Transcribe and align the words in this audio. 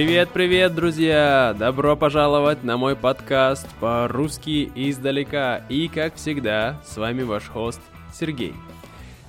Привет-привет, 0.00 0.74
друзья! 0.74 1.54
Добро 1.58 1.94
пожаловать 1.94 2.64
на 2.64 2.78
мой 2.78 2.96
подкаст 2.96 3.68
по-русски 3.80 4.72
издалека. 4.74 5.58
И, 5.68 5.88
как 5.88 6.14
всегда, 6.14 6.80
с 6.86 6.96
вами 6.96 7.22
ваш 7.22 7.48
хост 7.48 7.82
Сергей. 8.14 8.54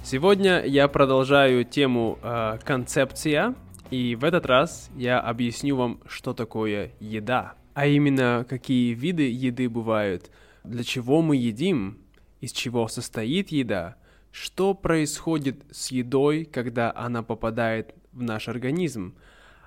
Сегодня 0.01 0.63
я 0.63 0.87
продолжаю 0.87 1.65
тему 1.65 2.19
э, 2.23 2.57
концепция, 2.63 3.53
и 3.89 4.15
в 4.15 4.23
этот 4.23 4.45
раз 4.45 4.89
я 4.95 5.19
объясню 5.19 5.75
вам, 5.75 5.99
что 6.07 6.33
такое 6.33 6.93
еда. 7.01 7.55
А 7.73 7.85
именно, 7.85 8.45
какие 8.47 8.93
виды 8.93 9.29
еды 9.29 9.67
бывают, 9.67 10.31
для 10.63 10.85
чего 10.85 11.21
мы 11.21 11.35
едим, 11.35 11.97
из 12.39 12.53
чего 12.53 12.87
состоит 12.87 13.49
еда, 13.49 13.97
что 14.31 14.73
происходит 14.73 15.65
с 15.69 15.91
едой, 15.91 16.45
когда 16.45 16.93
она 16.95 17.23
попадает 17.23 17.93
в 18.13 18.21
наш 18.21 18.47
организм, 18.47 19.15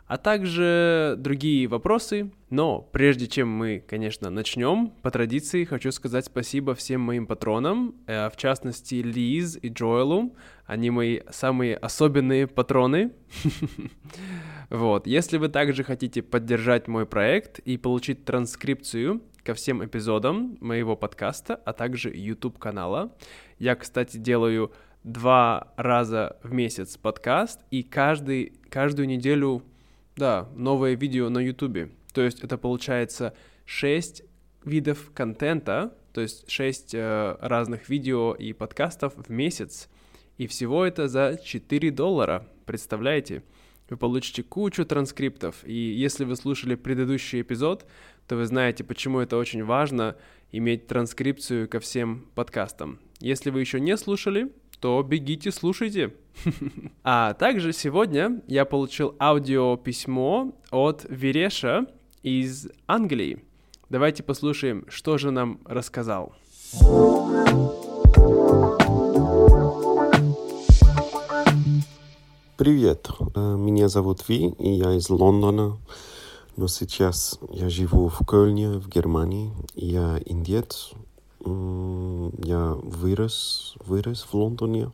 а 0.06 0.18
также 0.18 1.16
другие 1.18 1.66
вопросы. 1.66 2.30
Но 2.50 2.80
прежде 2.80 3.26
чем 3.26 3.48
мы, 3.48 3.82
конечно, 3.86 4.30
начнем, 4.30 4.88
по 5.02 5.10
традиции 5.10 5.64
хочу 5.64 5.92
сказать 5.92 6.26
спасибо 6.26 6.74
всем 6.74 7.00
моим 7.00 7.26
патронам, 7.26 7.94
э, 8.06 8.28
в 8.28 8.36
частности 8.36 8.96
Лиз 8.96 9.58
и 9.60 9.68
Джоэлу. 9.68 10.36
Они 10.66 10.90
мои 10.90 11.20
самые 11.30 11.76
особенные 11.76 12.46
патроны. 12.46 13.12
Вот, 14.70 15.06
если 15.06 15.36
вы 15.36 15.48
также 15.48 15.84
хотите 15.84 16.22
поддержать 16.22 16.88
мой 16.88 17.04
проект 17.04 17.58
и 17.60 17.76
получить 17.76 18.24
транскрипцию 18.24 19.22
ко 19.44 19.52
всем 19.52 19.84
эпизодам 19.84 20.56
моего 20.60 20.96
подкаста, 20.96 21.54
а 21.54 21.74
также 21.74 22.10
YouTube 22.10 22.58
канала, 22.58 23.14
я, 23.58 23.76
кстати, 23.76 24.16
делаю 24.16 24.72
два 25.04 25.74
раза 25.76 26.38
в 26.42 26.52
месяц 26.52 26.96
подкаст 26.96 27.60
и 27.70 27.82
каждый, 27.82 28.54
каждую 28.70 29.06
неделю 29.06 29.62
да, 30.16 30.48
новое 30.54 30.94
видео 30.94 31.28
на 31.28 31.38
YouTube. 31.38 31.90
То 32.12 32.22
есть 32.22 32.40
это 32.40 32.56
получается 32.56 33.34
6 33.64 34.22
видов 34.64 35.10
контента, 35.12 35.94
то 36.12 36.20
есть 36.20 36.48
6 36.50 36.94
э, 36.94 37.36
разных 37.40 37.88
видео 37.88 38.34
и 38.34 38.52
подкастов 38.52 39.14
в 39.16 39.30
месяц. 39.30 39.88
И 40.38 40.46
всего 40.46 40.84
это 40.84 41.08
за 41.08 41.38
4 41.42 41.90
доллара, 41.90 42.48
представляете? 42.66 43.42
Вы 43.90 43.96
получите 43.96 44.42
кучу 44.42 44.84
транскриптов. 44.86 45.56
И 45.64 45.74
если 45.74 46.24
вы 46.24 46.36
слушали 46.36 46.74
предыдущий 46.74 47.42
эпизод, 47.42 47.86
то 48.26 48.36
вы 48.36 48.46
знаете, 48.46 48.82
почему 48.82 49.20
это 49.20 49.36
очень 49.36 49.62
важно 49.62 50.16
иметь 50.52 50.86
транскрипцию 50.86 51.68
ко 51.68 51.80
всем 51.80 52.26
подкастам. 52.34 52.98
Если 53.20 53.50
вы 53.50 53.60
еще 53.60 53.80
не 53.80 53.96
слушали, 53.96 54.52
то 54.84 55.02
бегите, 55.02 55.50
слушайте. 55.50 56.12
А 57.04 57.32
также 57.32 57.72
сегодня 57.72 58.42
я 58.46 58.66
получил 58.66 59.14
аудиописьмо 59.18 60.52
от 60.70 61.06
Вереша 61.08 61.86
из 62.22 62.68
Англии. 62.86 63.42
Давайте 63.88 64.22
послушаем, 64.22 64.84
что 64.88 65.16
же 65.16 65.30
нам 65.30 65.58
рассказал. 65.64 66.34
Привет, 72.58 73.08
э, 73.34 73.40
меня 73.56 73.88
зовут 73.88 74.28
Ви, 74.28 74.50
и 74.58 74.68
я 74.68 74.92
из 74.96 75.08
Лондона, 75.08 75.78
но 76.58 76.68
сейчас 76.68 77.38
я 77.48 77.70
живу 77.70 78.08
в 78.08 78.18
Кölне, 78.26 78.68
в 78.68 78.90
Германии. 78.90 79.50
Я 79.74 80.20
индец, 80.26 80.92
я 81.44 82.74
вырос, 82.82 83.74
вырос 83.84 84.22
в 84.22 84.34
Лондоне, 84.34 84.92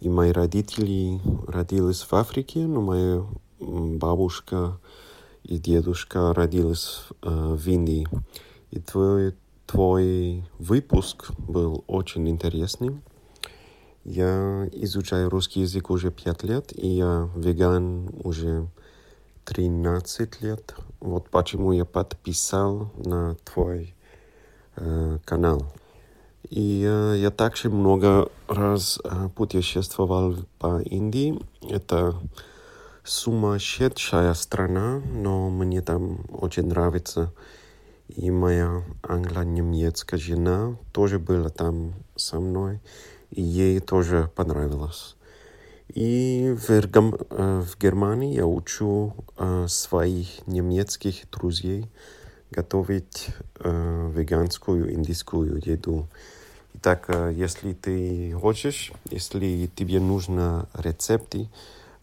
и 0.00 0.08
мои 0.08 0.32
родители 0.32 1.20
родились 1.46 2.02
в 2.02 2.12
Африке, 2.12 2.66
но 2.66 2.80
моя 2.80 3.24
бабушка 3.58 4.78
и 5.44 5.58
дедушка 5.58 6.32
родились 6.34 7.04
э, 7.22 7.28
в 7.28 7.68
Индии. 7.68 8.06
И 8.70 8.80
твой, 8.80 9.34
твой 9.66 10.44
выпуск 10.58 11.30
был 11.38 11.84
очень 11.86 12.28
интересный. 12.28 13.00
Я 14.04 14.68
изучаю 14.72 15.30
русский 15.30 15.60
язык 15.60 15.90
уже 15.90 16.10
пять 16.10 16.42
лет, 16.42 16.72
и 16.76 16.88
я 16.88 17.28
веган 17.36 18.10
уже 18.24 18.68
13 19.44 20.42
лет. 20.42 20.74
Вот 21.00 21.28
почему 21.30 21.72
я 21.72 21.84
подписал 21.84 22.90
на 22.96 23.36
твой 23.44 23.94
Э, 24.76 25.18
канал. 25.26 25.66
И 26.48 26.82
э, 26.88 27.16
я 27.18 27.30
также 27.30 27.68
много 27.68 28.30
раз 28.48 28.98
э, 29.04 29.28
путешествовал 29.36 30.36
по 30.58 30.80
Индии. 30.80 31.38
Это 31.68 32.14
сумасшедшая 33.04 34.32
страна, 34.32 35.02
но 35.12 35.50
мне 35.50 35.82
там 35.82 36.24
очень 36.30 36.68
нравится. 36.68 37.34
И 38.08 38.30
моя 38.30 38.82
англо-немецкая 39.02 40.18
жена 40.18 40.78
тоже 40.92 41.18
была 41.18 41.50
там 41.50 41.92
со 42.16 42.40
мной, 42.40 42.80
и 43.30 43.42
ей 43.42 43.78
тоже 43.80 44.30
понравилось. 44.34 45.16
И 45.88 46.56
в, 46.56 46.68
в 46.68 47.78
Германии 47.78 48.34
я 48.34 48.46
учу 48.46 49.14
своих 49.66 50.46
немецких 50.46 51.30
друзей 51.30 51.90
готовить 52.52 53.28
э, 53.58 54.10
веганскую 54.14 54.92
индийскую 54.94 55.60
еду. 55.64 56.06
Итак, 56.74 57.06
э, 57.08 57.32
если 57.34 57.72
ты 57.72 58.32
хочешь, 58.32 58.92
если 59.10 59.70
тебе 59.74 60.00
нужны 60.00 60.66
рецепты, 60.74 61.48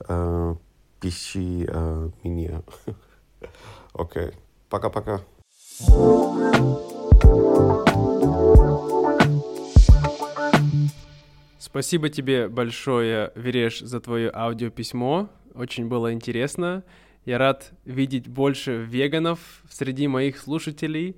э, 0.08 0.56
пиши 1.00 1.66
э, 1.68 2.10
мне. 2.24 2.62
Окей, 3.94 4.24
okay. 4.24 4.34
пока-пока. 4.70 5.22
Спасибо 11.60 12.10
тебе 12.10 12.48
большое, 12.48 13.32
Вереш, 13.36 13.80
за 13.80 14.00
твое 14.00 14.32
аудиописьмо. 14.34 15.30
Очень 15.54 15.88
было 15.88 16.14
интересно. 16.14 16.84
Я 17.26 17.38
рад 17.38 17.72
видеть 17.86 18.28
больше 18.28 18.84
веганов 18.84 19.40
среди 19.70 20.08
моих 20.08 20.38
слушателей. 20.38 21.16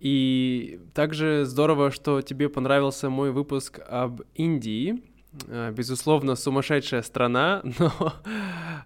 И 0.00 0.80
также 0.94 1.44
здорово, 1.44 1.90
что 1.90 2.22
тебе 2.22 2.48
понравился 2.48 3.10
мой 3.10 3.32
выпуск 3.32 3.80
об 3.86 4.22
Индии. 4.34 5.02
А, 5.48 5.70
безусловно, 5.70 6.34
сумасшедшая 6.34 7.02
страна, 7.02 7.62
но 7.78 7.92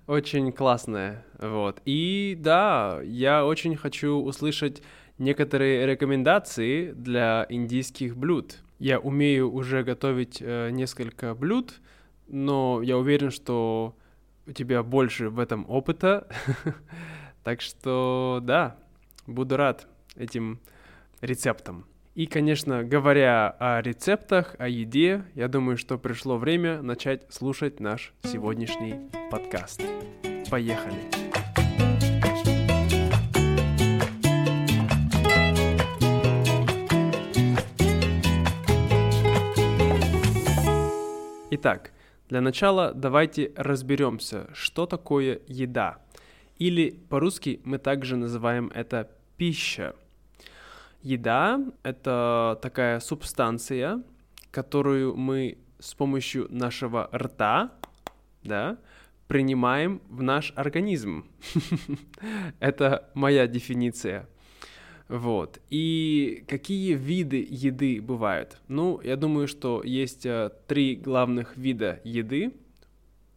очень 0.07 0.53
классная. 0.53 1.25
Вот. 1.39 1.81
И 1.85 2.37
да, 2.39 3.01
я 3.03 3.47
очень 3.47 3.77
хочу 3.77 4.17
услышать 4.17 4.83
некоторые 5.19 5.87
рекомендации 5.87 6.93
для 6.93 7.47
индийских 7.49 8.17
блюд. 8.17 8.59
Я 8.79 8.99
умею 8.99 9.53
уже 9.53 9.83
готовить 9.85 10.39
э, 10.41 10.71
несколько 10.71 11.35
блюд, 11.35 11.81
но 12.27 12.83
я 12.83 12.99
уверен, 12.99 13.31
что 13.31 13.95
у 14.47 14.53
тебя 14.53 14.83
больше 14.83 15.29
в 15.29 15.39
этом 15.39 15.65
опыта. 15.69 16.29
так 17.45 17.61
что 17.61 18.41
да, 18.43 18.77
буду 19.27 19.57
рад 19.57 19.87
этим 20.17 20.61
рецептам. 21.21 21.87
И, 22.15 22.27
конечно, 22.27 22.85
говоря 22.85 23.57
о 23.59 23.83
рецептах, 23.83 24.55
о 24.59 24.69
еде, 24.69 25.25
я 25.35 25.49
думаю, 25.49 25.77
что 25.77 25.99
пришло 25.99 26.39
время 26.39 26.81
начать 26.81 27.27
слушать 27.33 27.81
наш 27.81 28.13
сегодняшний 28.23 29.11
подкаст. 29.33 29.83
Поехали! 30.49 30.95
Итак, 41.51 41.94
для 42.35 42.41
начала 42.41 42.93
давайте 42.93 43.53
разберемся, 43.55 44.49
что 44.55 44.87
такое 44.87 45.39
еда. 45.47 45.99
Или 46.59 46.91
по-русски 46.91 47.61
мы 47.63 47.79
также 47.79 48.17
называем 48.17 48.73
это 48.75 49.09
пища. 49.37 49.95
Еда— 51.01 51.61
это 51.85 52.59
такая 52.61 52.99
субстанция, 52.99 54.03
которую 54.51 55.15
мы 55.15 55.59
с 55.79 55.95
помощью 55.95 56.49
нашего 56.51 57.09
рта, 57.15 57.71
да, 58.43 58.79
принимаем 59.29 60.03
в 60.09 60.25
наш 60.25 60.53
организм. 60.57 61.27
Это 62.59 63.11
моя 63.15 63.47
дефиниция. 63.47 64.29
Вот. 65.09 65.61
И 65.71 66.45
какие 66.49 66.95
виды 66.95 67.47
еды 67.49 68.01
бывают? 68.01 68.59
Ну, 68.69 69.01
я 69.03 69.17
думаю, 69.17 69.49
что 69.49 69.83
есть 69.85 70.25
э, 70.25 70.51
три 70.67 70.97
главных 70.97 71.57
вида 71.57 72.01
еды. 72.05 72.53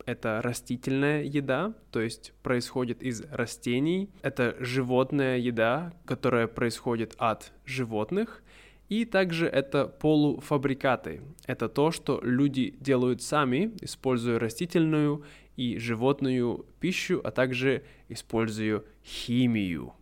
Это 0.06 0.42
растительная 0.42 1.24
еда, 1.24 1.74
то 1.92 2.00
есть 2.00 2.32
происходит 2.42 3.04
из 3.04 3.24
растений. 3.30 4.10
Это 4.22 4.56
животная 4.60 5.38
еда, 5.38 5.94
которая 6.06 6.48
происходит 6.48 7.14
от 7.18 7.52
животных. 7.66 8.42
И 8.88 9.04
также 9.04 9.48
это 9.48 9.86
полуфабрикаты. 9.86 11.22
Это 11.46 11.68
то, 11.68 11.92
что 11.92 12.22
люди 12.24 12.74
делают 12.80 13.22
сами, 13.22 13.74
используя 13.82 14.40
растительную 14.40 15.26
и 15.58 15.78
животную 15.78 16.66
пищу, 16.80 17.20
а 17.26 17.32
также 17.32 17.84
использую 18.08 18.86
химию. 19.04 19.94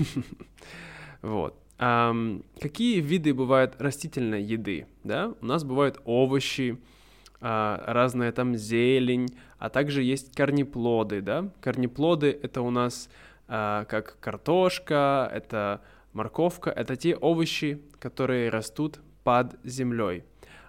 Вот. 1.22 1.56
какие 1.78 3.00
виды 3.00 3.32
бывают 3.32 3.80
растительной 3.80 4.42
еды? 4.42 4.86
Да? 5.04 5.34
У 5.40 5.46
нас 5.46 5.64
бывают 5.64 6.00
овощи, 6.04 6.78
а, 7.44 7.82
разная 7.86 8.30
там 8.30 8.54
зелень, 8.56 9.28
а 9.58 9.68
также 9.68 10.04
есть 10.04 10.34
корнеплоды, 10.34 11.20
да. 11.20 11.50
Корнеплоды— 11.60 12.38
это 12.42 12.62
у 12.62 12.70
нас 12.70 13.08
а, 13.48 13.84
как 13.86 14.18
картошка, 14.20 15.28
это 15.32 15.80
морковка, 16.12 16.70
это 16.70 16.94
те 16.94 17.16
овощи, 17.16 17.82
которые 17.98 18.48
растут 18.48 19.00
под 19.24 19.58
землей. 19.64 20.22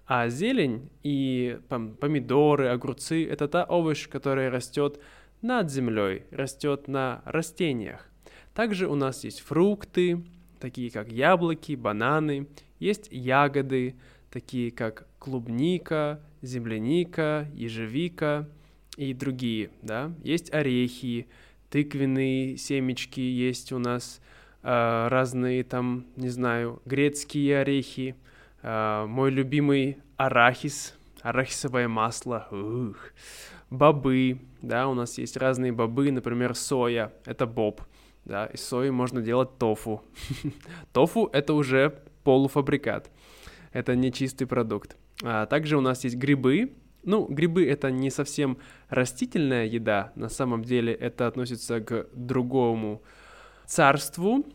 А 0.07 0.29
зелень 0.29 0.89
и 1.03 1.59
помидоры, 1.69 2.69
огурцы— 2.69 3.23
это 3.29 3.47
та 3.47 3.65
овощ, 3.65 4.09
которая 4.09 4.49
растет 4.49 4.99
над 5.43 5.69
землей, 5.69 6.23
растет 6.31 6.87
на 6.87 7.21
растениях. 7.25 8.09
Также 8.55 8.87
у 8.87 8.95
нас 8.95 9.23
есть 9.23 9.41
фрукты, 9.41 10.23
такие 10.63 10.89
как 10.89 11.11
яблоки, 11.11 11.75
бананы, 11.75 12.47
есть 12.79 13.09
ягоды, 13.11 13.95
такие 14.31 14.71
как 14.71 15.05
клубника, 15.19 16.21
земляника, 16.41 17.49
ежевика 17.53 18.47
и 18.95 19.13
другие, 19.13 19.71
да. 19.81 20.13
Есть 20.23 20.53
орехи, 20.53 21.27
тыквенные 21.69 22.55
семечки, 22.55 23.19
есть 23.19 23.73
у 23.73 23.77
нас 23.77 24.21
э, 24.61 25.07
разные 25.09 25.65
там, 25.65 26.05
не 26.15 26.29
знаю, 26.29 26.81
грецкие 26.85 27.59
орехи, 27.59 28.15
э, 28.61 29.05
мой 29.05 29.31
любимый 29.31 29.97
арахис, 30.15 30.97
арахисовое 31.21 31.89
масло, 31.89 32.47
ух, 32.51 33.11
бобы, 33.69 34.39
да, 34.61 34.87
у 34.87 34.93
нас 34.93 35.17
есть 35.17 35.35
разные 35.35 35.73
бобы, 35.73 36.09
например, 36.09 36.55
соя, 36.55 37.11
это 37.25 37.45
боб, 37.45 37.81
да, 38.25 38.45
из 38.47 38.61
сои 38.61 38.89
можно 38.89 39.21
делать 39.21 39.57
тофу. 39.57 40.01
тофу— 40.93 41.29
это 41.33 41.53
уже 41.53 42.01
полуфабрикат, 42.23 43.09
это 43.71 43.95
не 43.95 44.11
чистый 44.11 44.45
продукт. 44.45 44.97
А 45.23 45.45
также 45.45 45.77
у 45.77 45.81
нас 45.81 46.03
есть 46.03 46.15
грибы. 46.15 46.73
Ну, 47.03 47.25
грибы 47.25 47.67
это 47.67 47.91
не 47.91 48.09
совсем 48.09 48.57
растительная 48.89 49.65
еда, 49.65 50.13
на 50.15 50.29
самом 50.29 50.63
деле 50.63 50.93
это 50.93 51.27
относится 51.27 51.81
к 51.81 52.07
другому 52.13 53.01
царству, 53.65 54.45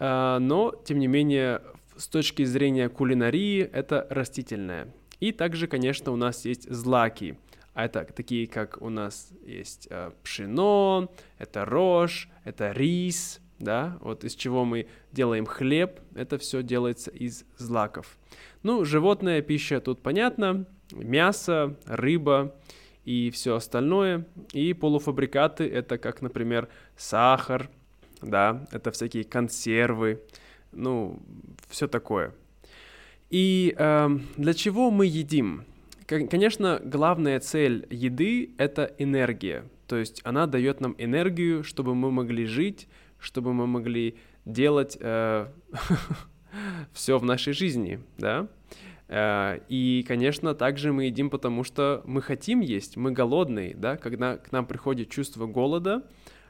а, 0.00 0.40
но, 0.40 0.74
тем 0.84 0.98
не 0.98 1.06
менее, 1.06 1.62
с 1.96 2.08
точки 2.08 2.44
зрения 2.44 2.88
кулинарии 2.88 3.62
это 3.62 4.06
растительное. 4.10 4.88
И 5.20 5.30
также, 5.30 5.68
конечно, 5.68 6.10
у 6.10 6.16
нас 6.16 6.44
есть 6.44 6.68
злаки. 6.68 7.38
А 7.74 7.86
это 7.86 8.04
такие, 8.04 8.46
как 8.46 8.80
у 8.82 8.90
нас 8.90 9.30
есть 9.46 9.88
э, 9.90 10.10
пшено, 10.22 11.10
это 11.38 11.64
рожь, 11.64 12.28
это 12.44 12.72
рис, 12.72 13.40
да, 13.58 13.96
вот 14.00 14.24
из 14.24 14.34
чего 14.34 14.64
мы 14.64 14.88
делаем 15.12 15.46
хлеб, 15.46 16.00
это 16.14 16.36
все 16.36 16.62
делается 16.62 17.10
из 17.10 17.44
злаков. 17.56 18.18
Ну, 18.62 18.84
животная 18.84 19.40
пища 19.40 19.80
тут 19.80 20.02
понятно, 20.02 20.66
мясо, 20.92 21.76
рыба 21.86 22.54
и 23.04 23.30
все 23.30 23.56
остальное. 23.56 24.26
И 24.52 24.74
полуфабрикаты 24.74 25.66
это 25.66 25.96
как, 25.96 26.22
например, 26.22 26.68
сахар, 26.96 27.70
да, 28.20 28.66
это 28.70 28.90
всякие 28.90 29.24
консервы, 29.24 30.20
ну, 30.72 31.18
все 31.68 31.88
такое. 31.88 32.34
И 33.30 33.74
э, 33.78 34.08
для 34.36 34.54
чего 34.54 34.90
мы 34.90 35.06
едим? 35.06 35.64
Конечно, 36.06 36.80
главная 36.84 37.40
цель 37.40 37.86
еды— 37.90 38.54
это 38.58 38.94
энергия. 38.98 39.64
То 39.86 39.96
есть 39.96 40.20
она 40.24 40.46
дает 40.46 40.80
нам 40.80 40.94
энергию, 40.98 41.64
чтобы 41.64 41.94
мы 41.94 42.10
могли 42.10 42.46
жить, 42.46 42.88
чтобы 43.18 43.52
мы 43.52 43.66
могли 43.66 44.16
делать 44.44 44.96
э, 45.00 45.46
все 46.92 47.18
в 47.18 47.24
нашей 47.24 47.52
жизни, 47.52 48.00
да. 48.18 48.48
Э, 49.08 49.60
и, 49.68 50.04
конечно, 50.08 50.54
также 50.54 50.92
мы 50.92 51.04
едим, 51.04 51.30
потому 51.30 51.62
что 51.64 52.02
мы 52.04 52.22
хотим 52.22 52.60
есть, 52.60 52.96
мы 52.96 53.12
голодные, 53.12 53.74
да. 53.74 53.96
Когда 53.96 54.38
к 54.38 54.50
нам 54.50 54.66
приходит 54.66 55.10
чувство 55.10 55.46
голода, 55.46 56.04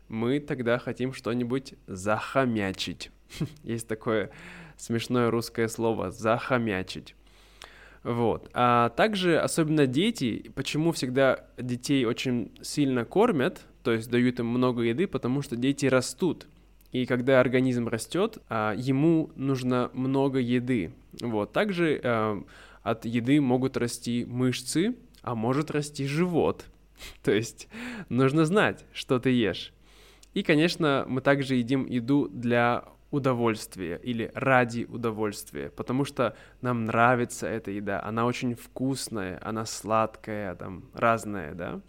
мы 0.08 0.40
тогда 0.40 0.78
хотим 0.78 1.12
что-нибудь 1.12 1.74
захомячить. 1.86 3.10
Есть 3.64 3.88
такое 3.88 4.30
смешное 4.76 5.30
русское 5.30 5.68
слово 5.68 6.10
«захомячить». 6.10 7.14
Вот. 8.04 8.50
А 8.52 8.88
также, 8.90 9.38
особенно 9.38 9.86
дети, 9.86 10.50
почему 10.54 10.92
всегда 10.92 11.46
детей 11.56 12.04
очень 12.04 12.52
сильно 12.60 13.04
кормят, 13.04 13.62
то 13.82 13.92
есть 13.92 14.10
дают 14.10 14.40
им 14.40 14.46
много 14.46 14.82
еды, 14.82 15.06
потому 15.06 15.42
что 15.42 15.56
дети 15.56 15.86
растут. 15.86 16.46
И 16.90 17.06
когда 17.06 17.40
организм 17.40 17.88
растет, 17.88 18.38
а, 18.48 18.74
ему 18.76 19.30
нужно 19.34 19.90
много 19.94 20.38
еды. 20.38 20.92
Вот. 21.20 21.52
Также 21.52 22.00
а, 22.02 22.42
от 22.82 23.04
еды 23.04 23.40
могут 23.40 23.76
расти 23.76 24.24
мышцы, 24.28 24.96
а 25.22 25.34
может 25.34 25.70
расти 25.70 26.06
живот. 26.06 26.66
То 27.22 27.32
есть 27.32 27.68
нужно 28.08 28.44
знать, 28.44 28.84
что 28.92 29.18
ты 29.18 29.30
ешь. 29.30 29.72
И, 30.34 30.42
конечно, 30.42 31.04
мы 31.08 31.20
также 31.20 31.56
едим 31.56 31.86
еду 31.86 32.28
для 32.28 32.84
удовольствия 33.12 34.00
или 34.02 34.32
ради 34.34 34.84
удовольствия, 34.88 35.70
потому 35.70 36.04
что 36.04 36.34
нам 36.60 36.86
нравится 36.86 37.46
эта 37.46 37.70
еда, 37.70 38.02
она 38.02 38.26
очень 38.26 38.56
вкусная, 38.56 39.38
она 39.42 39.64
сладкая, 39.66 40.56
там 40.56 40.90
разная, 40.94 41.54
да. 41.54 41.80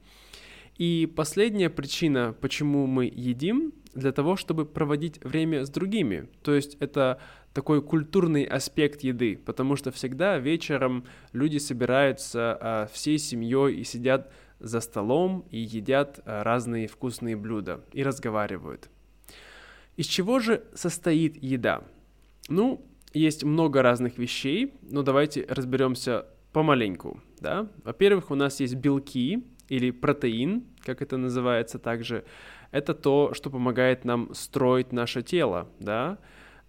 И 0.77 1.11
последняя 1.15 1.69
причина, 1.69 2.35
почему 2.39 2.85
мы 2.87 3.05
едим, 3.05 3.73
для 3.93 4.11
того, 4.11 4.35
чтобы 4.35 4.65
проводить 4.65 5.23
время 5.23 5.65
с 5.65 5.69
другими. 5.69 6.27
То 6.41 6.53
есть 6.53 6.77
это 6.79 7.19
такой 7.53 7.81
культурный 7.81 8.43
аспект 8.43 9.01
еды, 9.01 9.37
потому 9.37 9.75
что 9.75 9.91
всегда 9.91 10.39
вечером 10.39 11.05
люди 11.31 11.57
собираются 11.59 12.57
а, 12.59 12.87
всей 12.91 13.19
семьей 13.19 13.75
и 13.75 13.83
сидят 13.83 14.31
за 14.59 14.79
столом 14.79 15.45
и 15.51 15.59
едят 15.59 16.19
а, 16.25 16.43
разные 16.43 16.87
вкусные 16.87 17.35
блюда 17.35 17.81
и 17.93 18.03
разговаривают. 18.03 18.89
Из 19.95 20.05
чего 20.07 20.39
же 20.39 20.63
состоит 20.73 21.41
еда? 21.41 21.83
Ну, 22.49 22.85
есть 23.13 23.43
много 23.43 23.81
разных 23.81 24.17
вещей, 24.17 24.73
но 24.81 25.03
давайте 25.03 25.45
разберемся 25.47 26.25
помаленьку. 26.51 27.21
Да? 27.39 27.67
Во-первых, 27.83 28.31
у 28.31 28.35
нас 28.35 28.59
есть 28.59 28.75
белки 28.75 29.43
или 29.69 29.91
протеин, 29.91 30.63
как 30.83 31.01
это 31.01 31.17
называется 31.17 31.79
также 31.79 32.25
это 32.71 32.95
то, 32.95 33.33
что 33.33 33.51
помогает 33.51 34.03
нам 34.03 34.33
строить 34.33 34.91
наше 34.91 35.21
тело, 35.21 35.69
да. 35.79 36.17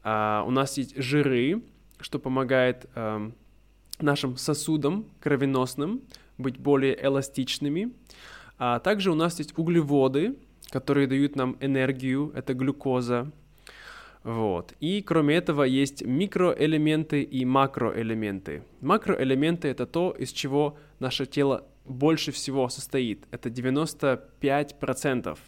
А, 0.02 0.44
у 0.46 0.50
нас 0.50 0.76
есть 0.76 0.96
жиры, 0.96 1.62
что 1.98 2.18
помогает 2.18 2.86
а, 2.94 3.32
нашим 4.00 4.36
сосудам 4.36 5.06
кровеносным 5.20 6.02
быть 6.36 6.58
более 6.58 7.02
эластичными. 7.02 7.92
А 8.58 8.80
также 8.80 9.10
у 9.10 9.14
нас 9.14 9.38
есть 9.38 9.58
углеводы, 9.58 10.36
которые 10.74 11.06
дают 11.06 11.36
нам 11.36 11.56
энергию, 11.60 12.32
это 12.34 12.52
глюкоза. 12.52 13.30
Вот. 14.24 14.74
И 14.80 15.02
кроме 15.02 15.36
этого 15.36 15.62
есть 15.62 16.02
микроэлементы 16.04 17.22
и 17.22 17.44
макроэлементы. 17.44 18.64
Макроэлементы 18.80 19.68
это 19.68 19.86
то, 19.86 20.10
из 20.18 20.32
чего 20.32 20.76
наше 20.98 21.26
тело 21.26 21.64
больше 21.84 22.32
всего 22.32 22.68
состоит. 22.68 23.24
Это 23.30 23.50
95%. 23.50 25.38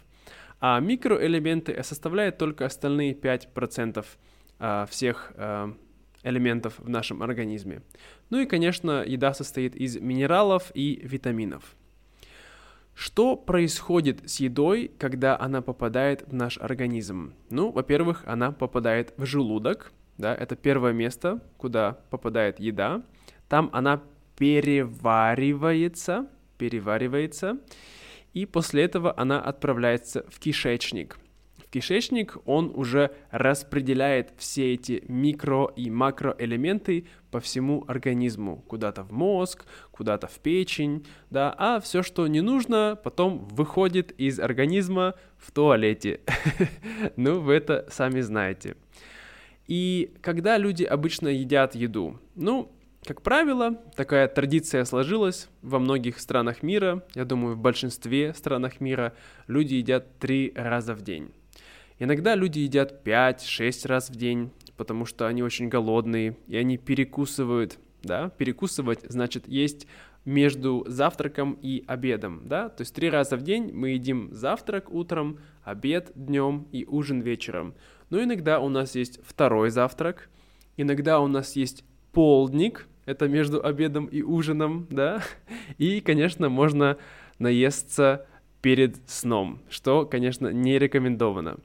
А 0.61 0.79
микроэлементы 0.79 1.83
составляют 1.83 2.37
только 2.37 2.65
остальные 2.65 3.13
5% 3.13 4.05
а, 4.59 4.85
всех 4.85 5.33
а, 5.35 5.73
элементов 6.23 6.79
в 6.79 6.87
нашем 6.89 7.21
организме. 7.21 7.81
Ну 8.29 8.39
и, 8.39 8.45
конечно, 8.45 9.03
еда 9.03 9.33
состоит 9.33 9.75
из 9.75 9.97
минералов 9.97 10.71
и 10.73 11.01
витаминов. 11.03 11.75
Что 12.97 13.35
происходит 13.35 14.27
с 14.27 14.39
едой, 14.39 14.89
когда 14.97 15.39
она 15.39 15.61
попадает 15.61 16.23
в 16.27 16.33
наш 16.33 16.57
организм? 16.57 17.35
Ну, 17.51 17.69
во-первых, 17.69 18.23
она 18.25 18.51
попадает 18.51 19.13
в 19.17 19.25
желудок, 19.27 19.91
да, 20.17 20.33
это 20.33 20.55
первое 20.55 20.93
место, 20.93 21.39
куда 21.57 21.99
попадает 22.09 22.59
еда. 22.59 23.03
Там 23.49 23.69
она 23.71 24.01
переваривается, 24.35 26.27
переваривается, 26.57 27.59
и 28.33 28.47
после 28.47 28.85
этого 28.85 29.13
она 29.15 29.39
отправляется 29.41 30.25
в 30.27 30.39
кишечник. 30.39 31.19
В 31.67 31.69
кишечник 31.69 32.37
он 32.45 32.71
уже 32.73 33.11
распределяет 33.29 34.31
все 34.37 34.73
эти 34.73 35.03
микро 35.09 35.69
и 35.75 35.89
макроэлементы 35.89 37.07
по 37.29 37.41
всему 37.41 37.83
организму, 37.89 38.63
куда-то 38.69 39.03
в 39.03 39.11
мозг, 39.11 39.65
куда-то 39.91 40.27
в 40.27 40.39
печень, 40.39 41.05
да, 41.29 41.53
а 41.57 41.81
все, 41.81 42.03
что 42.03 42.25
не 42.27 42.39
нужно, 42.39 42.97
потом 43.03 43.49
выходит 43.51 44.11
из 44.11 44.39
организма 44.39 45.15
в 45.37 45.51
туалете. 45.51 46.21
Ну, 47.17 47.41
вы 47.41 47.55
это 47.55 47.85
сами 47.89 48.21
знаете. 48.21 48.77
И 49.67 50.13
когда 50.21 50.57
люди 50.57 50.85
обычно 50.85 51.27
едят 51.27 51.75
еду? 51.75 52.17
Ну, 52.35 52.71
Как 53.03 53.21
правило, 53.21 53.75
такая 53.95 54.27
традиция 54.29 54.85
сложилась 54.85 55.49
во 55.61 55.79
многих 55.79 56.19
странах 56.19 56.63
мира. 56.63 57.03
Я 57.13 57.25
думаю, 57.25 57.55
в 57.55 57.59
большинстве 57.59 58.33
странах 58.33 58.79
мира 58.79 59.13
люди 59.47 59.75
едят 59.75 60.17
три 60.19 60.53
раза 60.55 60.93
в 60.95 61.01
день. 61.01 61.31
Иногда 61.99 62.35
люди 62.35 62.59
едят 62.59 63.01
5-6 63.05 63.87
раз 63.87 64.09
в 64.09 64.15
день, 64.15 64.51
потому 64.75 65.05
что 65.05 65.27
они 65.27 65.41
очень 65.41 65.67
голодные, 65.67 66.37
и 66.47 66.55
они 66.55 66.77
перекусывают, 66.77 67.79
да, 68.03 68.29
перекусывать 68.29 68.99
значит 69.09 69.47
есть 69.47 69.87
между 70.23 70.83
завтраком 70.87 71.57
и 71.61 71.83
обедом, 71.87 72.41
да, 72.45 72.69
то 72.69 72.81
есть 72.81 72.93
три 72.93 73.09
раза 73.09 73.37
в 73.37 73.41
день 73.43 73.71
мы 73.73 73.91
едим 73.91 74.29
завтрак 74.31 74.91
утром, 74.91 75.39
обед 75.63 76.11
днем 76.15 76.67
и 76.71 76.85
ужин 76.85 77.21
вечером. 77.21 77.73
Но 78.09 78.21
иногда 78.21 78.59
у 78.59 78.69
нас 78.69 78.93
есть 78.95 79.19
второй 79.25 79.69
завтрак, 79.69 80.29
иногда 80.75 81.19
у 81.21 81.27
нас 81.27 81.55
есть 81.55 81.83
полдник, 82.11 82.87
это 83.05 83.27
между 83.29 83.65
обедом 83.65 84.05
и 84.05 84.21
ужином, 84.21 84.85
да, 84.91 85.23
и, 85.77 86.01
конечно, 86.01 86.49
можно 86.49 86.97
наесться 87.39 88.27
перед 88.61 88.97
сном, 89.09 89.61
что, 89.69 90.05
конечно, 90.05 90.49
не 90.49 90.77
рекомендовано. 90.77 91.57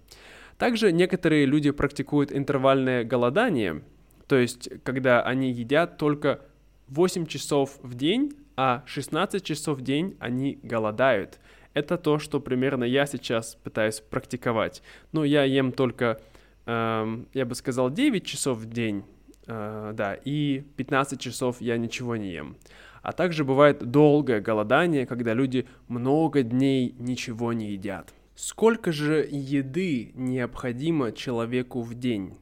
Также 0.63 0.93
некоторые 0.93 1.45
люди 1.45 1.73
практикуют 1.73 2.31
интервальное 2.31 3.03
голодание, 3.03 3.83
то 4.29 4.37
есть 4.37 4.69
когда 4.85 5.21
они 5.21 5.51
едят 5.51 5.99
только 5.99 6.39
8 6.87 7.27
часов 7.27 7.81
в 7.83 7.97
день, 7.97 8.35
а 8.55 8.85
16 8.87 9.43
часов 9.43 9.79
в 9.79 9.83
день 9.83 10.17
они 10.21 10.61
голодают. 10.63 11.41
Это 11.75 11.99
то, 11.99 12.21
что 12.21 12.39
примерно 12.39 12.85
я 12.85 13.07
сейчас 13.07 13.57
пытаюсь 13.65 13.99
практиковать. 13.99 14.85
Но 15.11 15.25
я 15.25 15.43
ем 15.43 15.73
только, 15.73 16.21
эм, 16.67 17.27
я 17.35 17.45
бы 17.45 17.57
сказал, 17.57 17.91
9 17.91 18.25
часов 18.25 18.59
в 18.59 18.73
день, 18.73 19.03
э, 19.49 19.93
да, 19.97 20.15
и 20.15 20.63
15 20.77 21.19
часов 21.19 21.61
я 21.61 21.77
ничего 21.77 22.15
не 22.15 22.31
ем. 22.31 22.57
А 23.03 23.11
также 23.11 23.43
бывает 23.43 23.91
долгое 23.91 24.41
голодание, 24.41 25.07
когда 25.07 25.35
люди 25.35 25.67
много 25.89 26.45
дней 26.45 26.95
ничего 27.01 27.53
не 27.53 27.73
едят. 27.73 28.15
Сколько 28.43 28.91
же 28.91 29.25
еды 29.31 30.11
необходимо 30.17 31.13
человеку 31.13 31.81
в 31.81 31.95
день? 31.95 32.35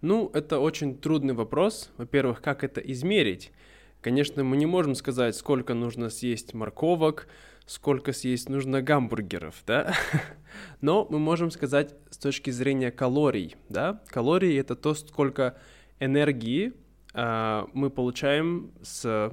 Ну, 0.00 0.28
это 0.34 0.58
очень 0.58 0.98
трудный 0.98 1.32
вопрос. 1.32 1.92
Во-первых, 1.96 2.42
как 2.42 2.64
это 2.64 2.80
измерить? 2.80 3.52
Конечно, 4.00 4.42
мы 4.42 4.56
не 4.56 4.66
можем 4.66 4.96
сказать, 4.96 5.36
сколько 5.36 5.74
нужно 5.74 6.10
съесть 6.10 6.54
морковок, 6.54 7.28
сколько 7.66 8.12
съесть 8.12 8.48
нужно 8.48 8.82
гамбургеров, 8.82 9.62
да? 9.64 9.94
Но 10.80 11.06
мы 11.08 11.20
можем 11.20 11.52
сказать 11.52 11.94
с 12.10 12.18
точки 12.18 12.50
зрения 12.50 12.90
калорий, 12.90 13.54
да? 13.68 14.02
Калории— 14.08 14.56
это 14.58 14.74
то, 14.74 14.92
сколько 14.94 15.56
энергии 16.00 16.72
э, 17.14 17.64
мы 17.72 17.90
получаем 17.90 18.72
с 18.82 19.32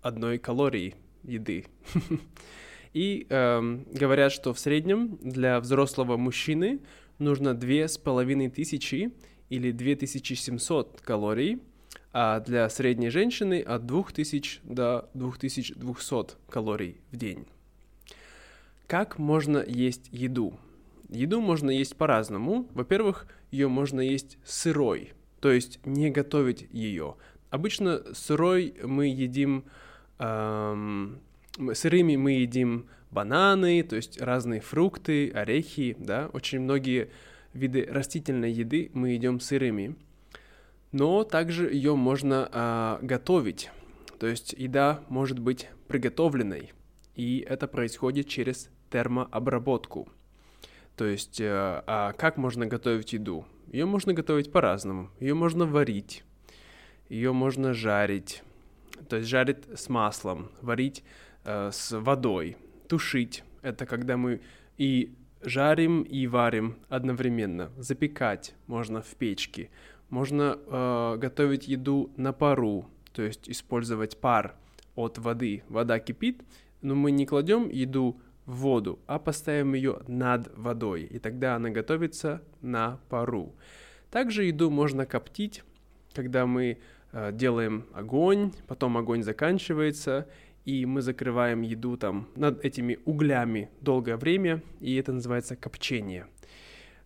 одной 0.00 0.38
калории 0.38 0.96
еды. 1.22 1.66
И 2.92 3.26
э, 3.28 3.78
говорят, 3.92 4.32
что 4.32 4.52
в 4.52 4.58
среднем 4.58 5.18
для 5.22 5.60
взрослого 5.60 6.16
мужчины 6.16 6.80
нужно 7.18 7.54
две 7.54 7.88
с 7.88 7.96
половиной 7.96 8.50
тысячи 8.50 9.12
или 9.48 9.70
2700 9.70 11.00
калорий, 11.00 11.60
а 12.12 12.40
для 12.40 12.68
средней 12.68 13.08
женщины 13.08 13.60
от 13.62 13.86
2000 13.86 14.60
до 14.64 15.08
2200 15.14 16.36
калорий 16.48 17.00
в 17.10 17.16
день. 17.16 17.46
Как 18.86 19.18
можно 19.18 19.64
есть 19.66 20.08
еду? 20.10 20.58
Еду 21.08 21.40
можно 21.40 21.70
есть 21.70 21.96
по-разному. 21.96 22.66
Во-первых, 22.74 23.26
ее 23.50 23.68
можно 23.68 24.00
есть 24.00 24.38
сырой, 24.44 25.12
то 25.40 25.50
есть 25.50 25.84
не 25.86 26.10
готовить 26.10 26.66
ее. 26.70 27.16
Обычно 27.50 28.02
сырой 28.14 28.74
мы 28.82 29.06
едим 29.08 29.64
эм, 30.18 31.20
сырыми 31.74 32.16
мы 32.16 32.32
едим 32.32 32.86
бананы, 33.10 33.82
то 33.82 33.96
есть 33.96 34.20
разные 34.20 34.60
фрукты, 34.60 35.30
орехи, 35.30 35.96
да, 35.98 36.30
очень 36.32 36.60
многие 36.60 37.10
виды 37.52 37.86
растительной 37.88 38.50
еды 38.50 38.90
мы 38.94 39.10
едим 39.10 39.40
сырыми. 39.40 39.96
Но 40.90 41.24
также 41.24 41.72
ее 41.72 41.96
можно 41.96 42.48
а, 42.52 42.98
готовить, 43.02 43.70
то 44.18 44.26
есть 44.26 44.52
еда 44.52 45.02
может 45.08 45.38
быть 45.38 45.68
приготовленной, 45.88 46.72
и 47.14 47.44
это 47.48 47.66
происходит 47.66 48.28
через 48.28 48.68
термообработку. 48.90 50.08
То 50.96 51.06
есть, 51.06 51.40
а, 51.40 51.82
а 51.86 52.12
как 52.12 52.36
можно 52.36 52.66
готовить 52.66 53.14
еду? 53.14 53.46
Ее 53.68 53.86
можно 53.86 54.12
готовить 54.12 54.52
по-разному. 54.52 55.10
Ее 55.18 55.32
можно 55.32 55.64
варить, 55.64 56.24
ее 57.08 57.32
можно 57.32 57.72
жарить, 57.72 58.42
то 59.08 59.16
есть 59.16 59.28
жарить 59.28 59.64
с 59.74 59.88
маслом, 59.88 60.50
варить 60.60 61.04
э, 61.44 61.70
с 61.72 61.98
водой. 61.98 62.56
Тушить— 62.88 63.44
это 63.62 63.86
когда 63.86 64.16
мы 64.16 64.40
и 64.78 65.14
жарим, 65.42 66.02
и 66.02 66.26
варим 66.26 66.76
одновременно. 66.88 67.70
Запекать 67.76 68.54
можно 68.66 69.02
в 69.02 69.14
печке. 69.16 69.70
Можно 70.08 70.58
э, 70.66 71.16
готовить 71.18 71.68
еду 71.68 72.10
на 72.16 72.32
пару, 72.32 72.86
то 73.12 73.22
есть 73.22 73.48
использовать 73.48 74.18
пар 74.18 74.54
от 74.94 75.18
воды. 75.18 75.62
Вода 75.68 75.98
кипит, 75.98 76.42
но 76.82 76.94
мы 76.94 77.10
не 77.10 77.26
кладем 77.26 77.68
еду 77.68 78.20
в 78.44 78.56
воду, 78.56 78.98
а 79.06 79.18
поставим 79.18 79.74
ее 79.74 80.00
над 80.08 80.50
водой, 80.56 81.04
и 81.04 81.18
тогда 81.18 81.56
она 81.56 81.70
готовится 81.70 82.42
на 82.60 82.98
пару. 83.08 83.54
Также 84.10 84.44
еду 84.44 84.70
можно 84.70 85.06
коптить, 85.06 85.62
когда 86.12 86.46
мы 86.46 86.78
э, 87.12 87.32
делаем 87.32 87.86
огонь, 87.94 88.52
потом 88.66 88.96
огонь 88.98 89.22
заканчивается, 89.22 90.28
и 90.64 90.86
мы 90.86 91.02
закрываем 91.02 91.62
еду 91.62 91.96
там 91.96 92.28
над 92.36 92.64
этими 92.64 92.98
углями 93.04 93.70
долгое 93.80 94.16
время, 94.16 94.62
и 94.80 94.94
это 94.96 95.12
называется 95.12 95.56
копчение. 95.56 96.26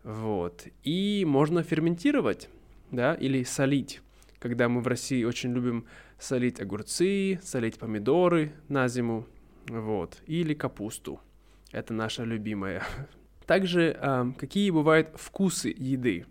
Вот. 0.02 0.66
И 0.84 1.24
можно 1.26 1.62
ферментировать, 1.62 2.48
да, 2.90 3.14
или 3.14 3.42
солить. 3.44 4.02
Когда 4.38 4.68
мы 4.68 4.80
в 4.80 4.86
России 4.86 5.24
очень 5.24 5.52
любим 5.52 5.86
солить 6.18 6.60
огурцы, 6.60 7.40
солить 7.42 7.78
помидоры 7.78 8.52
на 8.68 8.86
зиму, 8.88 9.26
вот, 9.68 10.22
или 10.26 10.54
капусту. 10.54 11.20
Это 11.72 11.92
наша 11.92 12.24
любимая. 12.24 12.84
Также 13.46 13.96
э, 14.00 14.32
какие 14.38 14.70
бывают 14.70 15.10
вкусы 15.14 15.74
еды? 15.76 16.26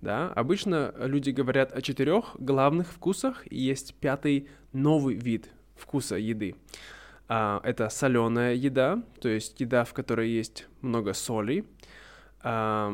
Да, 0.00 0.32
обычно 0.32 0.92
люди 0.98 1.30
говорят 1.30 1.72
о 1.72 1.80
четырех 1.80 2.34
главных 2.38 2.88
вкусах, 2.88 3.44
и 3.48 3.56
есть 3.56 3.94
пятый 3.94 4.48
новый 4.72 5.14
вид 5.14 5.48
вкуса 5.82 6.16
еды. 6.16 6.54
А, 7.28 7.60
это 7.64 7.88
соленая 7.88 8.54
еда, 8.54 9.02
то 9.20 9.28
есть 9.28 9.60
еда, 9.60 9.84
в 9.84 9.92
которой 9.92 10.30
есть 10.30 10.66
много 10.80 11.12
соли. 11.12 11.64
А, 12.42 12.90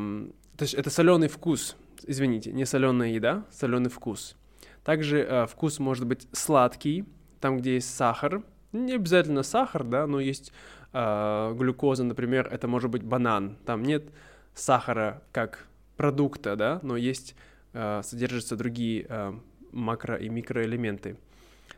то 0.57 0.63
есть 0.63 0.73
это 0.73 0.89
соленый 0.89 1.27
вкус, 1.27 1.77
извините, 2.05 2.51
не 2.51 2.65
соленая 2.65 3.09
еда, 3.09 3.45
соленый 3.51 3.89
вкус. 3.89 4.35
Также 4.83 5.25
а, 5.29 5.45
вкус 5.45 5.79
может 5.79 6.05
быть 6.05 6.27
сладкий, 6.31 7.05
там, 7.39 7.57
где 7.57 7.75
есть 7.75 7.95
сахар. 7.95 8.43
Не 8.71 8.93
обязательно 8.93 9.43
сахар, 9.43 9.83
да, 9.83 10.07
но 10.07 10.19
есть 10.19 10.51
а, 10.91 11.53
глюкоза, 11.53 12.03
например, 12.03 12.47
это 12.51 12.67
может 12.67 12.89
быть 12.89 13.03
банан. 13.03 13.57
Там 13.65 13.83
нет 13.83 14.11
сахара 14.53 15.21
как 15.31 15.65
продукта, 15.97 16.55
да, 16.55 16.79
но 16.81 16.97
есть, 16.97 17.35
а, 17.73 18.01
содержатся 18.03 18.55
другие 18.55 19.05
а, 19.09 19.39
макро- 19.71 20.19
и 20.19 20.29
микроэлементы. 20.29 21.17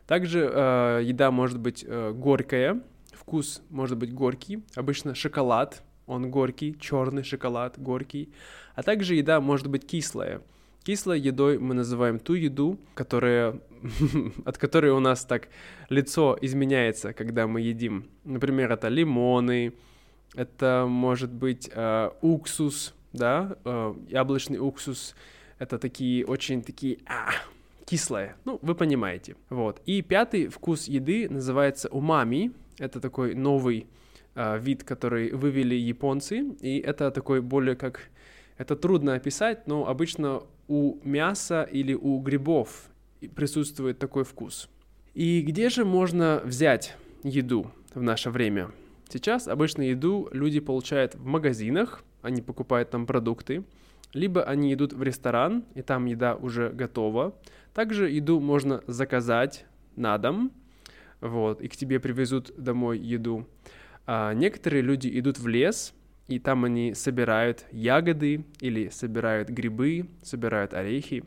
Также 0.06 0.50
э, 0.52 1.00
еда 1.04 1.30
может 1.30 1.58
быть 1.58 1.84
э, 1.86 2.12
горькая, 2.12 2.80
вкус 3.12 3.62
может 3.70 3.98
быть 3.98 4.12
горький, 4.12 4.62
обычно 4.74 5.14
шоколад, 5.14 5.82
он 6.06 6.30
горький, 6.30 6.76
черный 6.78 7.22
шоколад, 7.22 7.78
горький, 7.78 8.32
а 8.74 8.82
также 8.82 9.14
еда 9.14 9.40
может 9.40 9.68
быть 9.68 9.86
кислая. 9.86 10.42
Кислой 10.82 11.20
едой 11.20 11.58
мы 11.58 11.74
называем 11.74 12.18
ту 12.18 12.34
еду, 12.34 12.80
которая, 12.94 13.60
от 14.44 14.58
которой 14.58 14.90
у 14.90 14.98
нас 14.98 15.24
так 15.24 15.48
лицо 15.88 16.36
изменяется, 16.40 17.12
когда 17.12 17.46
мы 17.46 17.60
едим. 17.60 18.08
Например, 18.24 18.72
это 18.72 18.88
лимоны, 18.88 19.74
это 20.34 20.86
может 20.88 21.32
быть 21.32 21.70
э, 21.72 22.10
уксус, 22.20 22.94
да, 23.12 23.56
э, 23.64 23.94
яблочный 24.08 24.58
уксус. 24.58 25.14
Это 25.58 25.78
такие 25.78 26.26
очень 26.26 26.62
такие 26.62 26.98
а, 27.06 27.30
кислое. 27.92 28.36
Ну, 28.46 28.58
вы 28.62 28.74
понимаете. 28.74 29.36
Вот. 29.50 29.82
И 29.84 30.00
пятый 30.00 30.48
вкус 30.48 30.88
еды 30.88 31.28
называется 31.28 31.88
умами. 31.90 32.52
Это 32.78 33.00
такой 33.00 33.34
новый 33.34 33.86
э, 34.34 34.58
вид, 34.58 34.82
который 34.82 35.32
вывели 35.32 35.74
японцы. 35.74 36.38
И 36.62 36.78
это 36.78 37.10
такой 37.10 37.42
более 37.42 37.76
как... 37.76 38.00
Это 38.56 38.76
трудно 38.76 39.14
описать, 39.14 39.66
но 39.66 39.86
обычно 39.86 40.42
у 40.68 41.00
мяса 41.04 41.68
или 41.72 41.92
у 41.92 42.18
грибов 42.20 42.88
присутствует 43.34 43.98
такой 43.98 44.24
вкус. 44.24 44.70
И 45.12 45.42
где 45.42 45.68
же 45.68 45.84
можно 45.84 46.40
взять 46.44 46.96
еду 47.24 47.66
в 47.94 48.00
наше 48.00 48.30
время? 48.30 48.70
Сейчас 49.10 49.48
обычно 49.48 49.82
еду 49.82 50.30
люди 50.32 50.60
получают 50.60 51.14
в 51.14 51.26
магазинах, 51.26 52.04
они 52.22 52.40
покупают 52.40 52.90
там 52.90 53.06
продукты, 53.06 53.64
либо 54.14 54.42
они 54.44 54.72
идут 54.72 54.92
в 54.92 55.02
ресторан, 55.02 55.64
и 55.74 55.82
там 55.82 56.06
еда 56.06 56.34
уже 56.34 56.70
готова. 56.70 57.34
Также 57.74 58.10
еду 58.10 58.40
можно 58.40 58.82
заказать 58.86 59.64
на 59.96 60.18
дом, 60.18 60.52
вот, 61.20 61.60
и 61.60 61.68
к 61.68 61.76
тебе 61.76 62.00
привезут 62.00 62.52
домой 62.56 62.98
еду. 62.98 63.46
А 64.06 64.34
некоторые 64.34 64.82
люди 64.82 65.08
идут 65.18 65.38
в 65.38 65.46
лес, 65.46 65.94
и 66.28 66.38
там 66.38 66.64
они 66.64 66.94
собирают 66.94 67.64
ягоды 67.72 68.44
или 68.60 68.88
собирают 68.88 69.48
грибы, 69.48 70.08
собирают 70.22 70.74
орехи. 70.74 71.24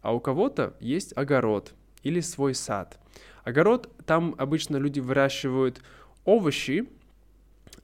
А 0.00 0.14
у 0.14 0.20
кого-то 0.20 0.74
есть 0.80 1.16
огород 1.16 1.74
или 2.02 2.20
свой 2.20 2.54
сад. 2.54 2.98
Огород, 3.44 3.90
там 4.06 4.34
обычно 4.38 4.76
люди 4.76 5.00
выращивают 5.00 5.82
овощи, 6.24 6.88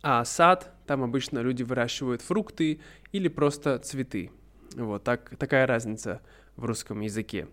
а 0.02 0.24
сад, 0.24 0.74
там 0.86 1.02
обычно 1.02 1.40
люди 1.40 1.62
выращивают 1.62 2.22
фрукты 2.22 2.80
или 3.12 3.28
просто 3.28 3.78
цветы. 3.78 4.30
Вот 4.74 5.04
так, 5.04 5.36
такая 5.36 5.66
разница 5.66 6.20
в 6.56 6.64
русском 6.64 7.00
языке. 7.00 7.48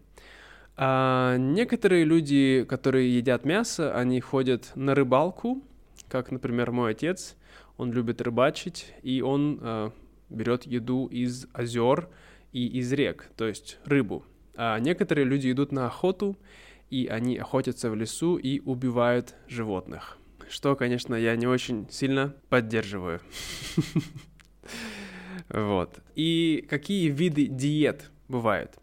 А 0.80 1.38
некоторые 1.38 2.06
люди, 2.06 2.64
которые 2.70 3.18
едят 3.18 3.46
мясо, 3.46 3.96
они 3.96 4.22
ходят 4.22 4.72
на 4.76 4.94
рыбалку, 4.94 5.64
как, 6.08 6.30
например, 6.32 6.72
мой 6.72 6.92
отец. 6.92 7.36
Он 7.78 7.92
любит 7.92 8.22
рыбачить, 8.22 8.94
и 9.02 9.22
он 9.22 9.60
э, 9.60 9.90
берет 10.30 10.66
еду 10.66 11.08
из 11.08 11.48
озер 11.54 12.10
и 12.52 12.68
из 12.80 12.94
рек, 12.94 13.30
то 13.36 13.48
есть 13.48 13.80
рыбу. 13.86 14.24
А 14.56 14.80
некоторые 14.80 15.26
люди 15.26 15.52
идут 15.52 15.72
на 15.72 15.88
охоту, 15.88 16.38
и 16.92 17.08
они 17.08 17.38
охотятся 17.38 17.90
в 17.90 17.96
лесу 17.96 18.38
и 18.38 18.60
убивают 18.60 19.36
животных. 19.48 20.18
Что, 20.50 20.76
конечно, 20.76 21.16
я 21.16 21.36
не 21.36 21.48
очень 21.48 21.88
сильно 21.90 22.36
поддерживаю. 22.50 23.20
Вот. 25.50 26.00
И 26.16 26.66
какие 26.70 27.10
виды 27.10 27.46
диет 27.48 28.12
бывают? 28.28 28.74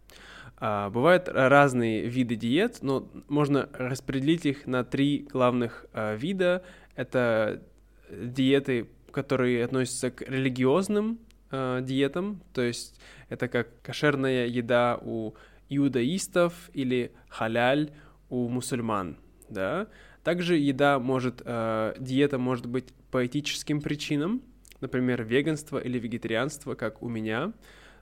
А, 0.67 0.89
бывают 0.89 1.29
разные 1.29 2.09
виды 2.09 2.37
диет, 2.37 2.79
но 2.81 3.07
можно 3.29 3.69
распределить 3.75 4.47
их 4.47 4.67
на 4.67 4.83
три 4.83 5.29
главных 5.31 5.85
а, 5.93 6.17
вида. 6.17 6.65
Это 6.97 7.63
диеты, 8.11 8.89
которые 9.11 9.63
относятся 9.63 10.11
к 10.11 10.23
религиозным 10.23 11.19
а, 11.51 11.83
диетам, 11.83 12.41
то 12.55 12.63
есть 12.63 12.99
это 13.29 13.49
как 13.49 13.83
кошерная 13.83 14.47
еда 14.47 14.99
у 15.03 15.35
иудаистов 15.69 16.55
или 16.73 17.13
халяль 17.29 17.91
у 18.31 18.49
мусульман, 18.49 19.19
да. 19.51 19.89
Также 20.23 20.57
еда 20.57 20.99
может, 20.99 21.43
диета 21.45 22.39
может 22.39 22.65
быть 22.65 22.87
по 23.11 23.27
этическим 23.27 23.83
причинам, 23.83 24.41
например, 24.81 25.25
веганство 25.25 25.77
или 25.77 25.99
вегетарианство, 25.99 26.75
как 26.75 27.03
у 27.03 27.09
меня, 27.11 27.53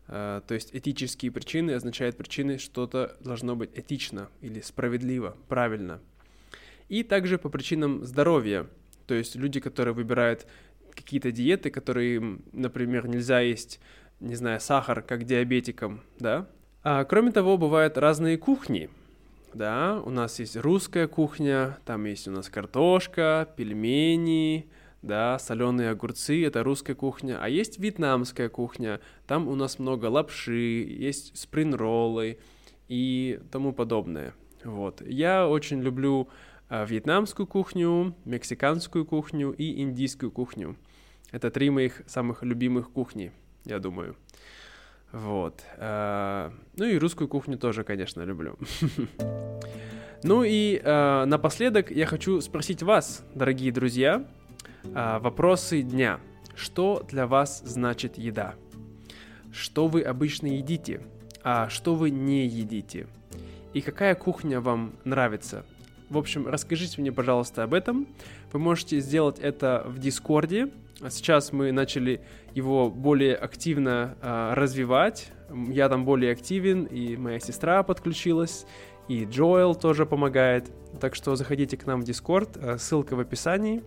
то 0.06 0.44
есть 0.50 0.70
этические 0.74 1.30
причины 1.30 1.72
означают 1.72 2.16
причины, 2.16 2.58
что-то 2.58 3.16
должно 3.20 3.56
быть 3.56 3.70
этично 3.74 4.28
или 4.40 4.60
справедливо, 4.60 5.36
правильно. 5.48 6.00
И 6.88 7.02
также 7.02 7.38
по 7.38 7.48
причинам 7.48 8.04
здоровья, 8.04 8.66
то 9.06 9.14
есть 9.14 9.36
люди, 9.36 9.60
которые 9.60 9.94
выбирают 9.94 10.46
какие-то 10.94 11.32
диеты, 11.32 11.70
которые, 11.70 12.38
например, 12.52 13.08
нельзя 13.08 13.40
есть, 13.40 13.80
не 14.20 14.34
знаю, 14.34 14.60
сахар, 14.60 15.02
как 15.02 15.24
диабетикам, 15.24 16.02
да. 16.18 16.46
А, 16.82 17.04
кроме 17.04 17.32
того, 17.32 17.56
бывают 17.56 17.96
разные 17.96 18.36
кухни, 18.36 18.90
да, 19.54 20.00
у 20.04 20.10
нас 20.10 20.38
есть 20.38 20.56
русская 20.56 21.06
кухня, 21.06 21.78
там 21.84 22.04
есть 22.04 22.28
у 22.28 22.30
нас 22.30 22.48
картошка, 22.48 23.48
пельмени, 23.56 24.68
да, 25.02 25.38
соленые 25.38 25.90
огурцы, 25.90 26.44
это 26.46 26.62
русская 26.62 26.94
кухня, 26.94 27.38
а 27.40 27.48
есть 27.48 27.78
вьетнамская 27.78 28.48
кухня, 28.48 29.00
там 29.26 29.48
у 29.48 29.54
нас 29.54 29.78
много 29.78 30.06
лапши, 30.06 30.54
есть 30.54 31.36
спринроллы 31.36 32.38
и 32.88 33.40
тому 33.50 33.72
подобное. 33.72 34.34
Вот. 34.64 35.02
Я 35.04 35.48
очень 35.48 35.80
люблю 35.80 36.28
а, 36.68 36.84
вьетнамскую 36.84 37.46
кухню, 37.46 38.14
мексиканскую 38.24 39.04
кухню 39.04 39.50
и 39.50 39.82
индийскую 39.82 40.30
кухню. 40.30 40.76
Это 41.32 41.50
три 41.50 41.70
моих 41.70 42.02
самых 42.06 42.42
любимых 42.44 42.90
кухни, 42.90 43.32
я 43.64 43.80
думаю. 43.80 44.16
Вот. 45.10 45.62
А, 45.78 46.52
ну 46.76 46.84
и 46.84 46.96
русскую 46.96 47.28
кухню 47.28 47.58
тоже, 47.58 47.82
конечно, 47.82 48.22
люблю. 48.22 48.56
Ну 50.24 50.44
и 50.44 50.80
э, 50.80 51.24
напоследок 51.24 51.90
я 51.90 52.06
хочу 52.06 52.40
спросить 52.40 52.80
вас, 52.84 53.24
дорогие 53.34 53.72
друзья, 53.72 54.24
а, 54.24 54.41
вопросы 54.84 55.82
дня. 55.82 56.20
Что 56.54 57.04
для 57.08 57.26
вас 57.26 57.62
значит 57.64 58.18
еда? 58.18 58.54
Что 59.52 59.86
вы 59.86 60.02
обычно 60.02 60.46
едите? 60.46 61.00
А 61.42 61.68
что 61.68 61.94
вы 61.94 62.10
не 62.10 62.46
едите? 62.46 63.06
И 63.74 63.80
какая 63.80 64.14
кухня 64.14 64.60
вам 64.60 64.94
нравится? 65.04 65.64
В 66.10 66.18
общем, 66.18 66.46
расскажите 66.46 67.00
мне, 67.00 67.10
пожалуйста, 67.10 67.62
об 67.62 67.72
этом. 67.72 68.06
Вы 68.52 68.58
можете 68.58 69.00
сделать 69.00 69.38
это 69.38 69.82
в 69.86 69.98
Дискорде. 69.98 70.70
Сейчас 71.08 71.52
мы 71.52 71.72
начали 71.72 72.20
его 72.54 72.90
более 72.90 73.34
активно 73.34 74.16
э, 74.20 74.52
развивать. 74.54 75.32
Я 75.68 75.88
там 75.88 76.04
более 76.04 76.32
активен, 76.32 76.84
и 76.84 77.16
моя 77.16 77.40
сестра 77.40 77.82
подключилась, 77.82 78.66
и 79.08 79.24
Джоэл 79.24 79.74
тоже 79.74 80.06
помогает. 80.06 80.70
Так 81.00 81.14
что 81.14 81.34
заходите 81.34 81.76
к 81.76 81.86
нам 81.86 82.02
в 82.02 82.04
Дискорд, 82.04 82.58
ссылка 82.78 83.16
в 83.16 83.20
описании. 83.20 83.82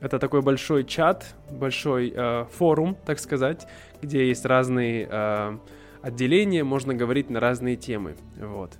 Это 0.00 0.18
такой 0.18 0.42
большой 0.42 0.84
чат, 0.84 1.34
большой 1.50 2.12
э, 2.14 2.46
форум, 2.52 2.96
так 3.04 3.18
сказать, 3.18 3.66
где 4.00 4.26
есть 4.28 4.44
разные 4.46 5.06
э, 5.10 5.58
отделения, 6.02 6.64
можно 6.64 6.94
говорить 6.94 7.30
на 7.30 7.40
разные 7.40 7.76
темы. 7.76 8.16
Вот. 8.36 8.72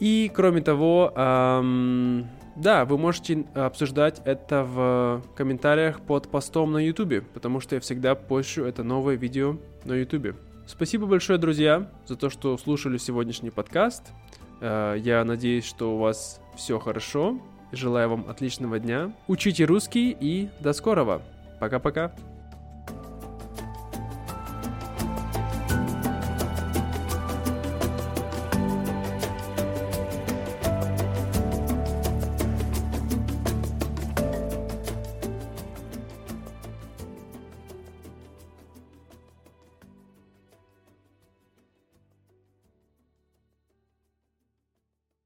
И 0.00 0.30
кроме 0.34 0.60
того, 0.60 1.12
эм, 1.14 2.26
да, 2.56 2.84
вы 2.84 2.98
можете 2.98 3.44
обсуждать 3.54 4.20
это 4.24 4.64
в 4.64 5.22
комментариях 5.36 6.00
под 6.00 6.28
постом 6.28 6.72
на 6.72 6.78
YouTube, 6.78 7.24
потому 7.32 7.60
что 7.60 7.76
я 7.76 7.80
всегда 7.80 8.14
пощу 8.14 8.64
это 8.64 8.82
новое 8.82 9.14
видео 9.14 9.56
на 9.84 9.94
YouTube. 9.94 10.36
Спасибо 10.66 11.06
большое, 11.06 11.38
друзья, 11.38 11.90
за 12.06 12.16
то, 12.16 12.30
что 12.30 12.56
слушали 12.58 12.96
сегодняшний 12.96 13.50
подкаст. 13.50 14.12
Э, 14.60 14.96
я 14.98 15.24
надеюсь, 15.24 15.64
что 15.64 15.94
у 15.94 15.98
вас 15.98 16.40
все 16.56 16.78
хорошо, 16.78 17.38
Желаю 17.76 18.10
вам 18.10 18.24
отличного 18.28 18.78
дня. 18.78 19.12
Учите 19.26 19.64
русский 19.64 20.16
и 20.18 20.48
до 20.60 20.72
скорого. 20.72 21.22
Пока-пока. 21.60 22.12